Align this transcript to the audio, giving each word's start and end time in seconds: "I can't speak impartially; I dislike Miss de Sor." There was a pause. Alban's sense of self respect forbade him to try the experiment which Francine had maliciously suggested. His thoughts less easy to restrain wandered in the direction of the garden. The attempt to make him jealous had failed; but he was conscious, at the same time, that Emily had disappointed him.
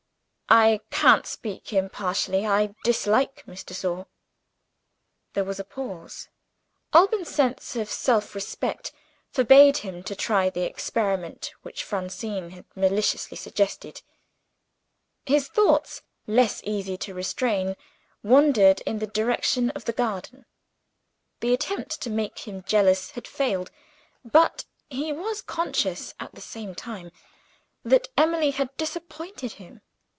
"I 0.53 0.81
can't 0.89 1.25
speak 1.25 1.71
impartially; 1.71 2.45
I 2.45 2.75
dislike 2.83 3.47
Miss 3.47 3.63
de 3.63 3.73
Sor." 3.73 4.05
There 5.31 5.45
was 5.45 5.61
a 5.61 5.63
pause. 5.63 6.27
Alban's 6.93 7.33
sense 7.33 7.77
of 7.77 7.89
self 7.89 8.35
respect 8.35 8.91
forbade 9.29 9.77
him 9.77 10.03
to 10.03 10.13
try 10.13 10.49
the 10.49 10.63
experiment 10.63 11.53
which 11.61 11.85
Francine 11.85 12.49
had 12.49 12.65
maliciously 12.75 13.37
suggested. 13.37 14.01
His 15.25 15.47
thoughts 15.47 16.01
less 16.27 16.59
easy 16.65 16.97
to 16.97 17.13
restrain 17.13 17.77
wandered 18.21 18.81
in 18.81 18.99
the 18.99 19.07
direction 19.07 19.69
of 19.69 19.85
the 19.85 19.93
garden. 19.93 20.45
The 21.39 21.53
attempt 21.53 22.01
to 22.01 22.09
make 22.09 22.39
him 22.39 22.65
jealous 22.67 23.11
had 23.11 23.25
failed; 23.25 23.71
but 24.25 24.65
he 24.89 25.13
was 25.13 25.41
conscious, 25.41 26.13
at 26.19 26.35
the 26.35 26.41
same 26.41 26.75
time, 26.75 27.13
that 27.85 28.09
Emily 28.17 28.51
had 28.51 28.75
disappointed 28.75 29.53
him. 29.53 29.79